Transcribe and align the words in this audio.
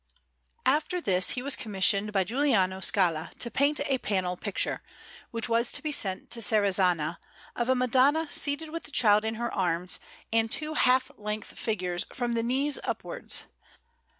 After 0.65 0.99
this 0.99 1.29
he 1.37 1.43
was 1.43 1.55
commissioned 1.55 2.11
by 2.11 2.23
Giuliano 2.23 2.79
Scala 2.79 3.29
to 3.37 3.51
paint 3.51 3.81
a 3.85 3.99
panel 3.99 4.35
picture, 4.35 4.81
which 5.29 5.47
was 5.47 5.71
to 5.73 5.83
be 5.83 5.91
sent 5.91 6.31
to 6.31 6.41
Serrazzana, 6.41 7.19
of 7.55 7.69
a 7.69 7.75
Madonna 7.75 8.27
seated 8.31 8.71
with 8.71 8.81
the 8.85 8.89
Child 8.91 9.23
in 9.23 9.35
her 9.35 9.53
arms, 9.53 9.99
and 10.33 10.51
two 10.51 10.73
half 10.73 11.11
length 11.19 11.55
figures 11.55 12.07
from 12.11 12.33
the 12.33 12.41
knees 12.41 12.79
upwards, 12.83 13.41
S. 13.41 13.47